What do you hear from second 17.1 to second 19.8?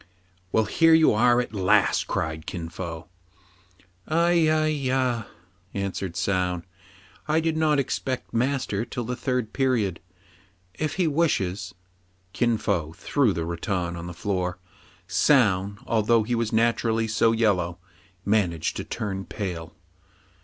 yellow, managed to turn pale.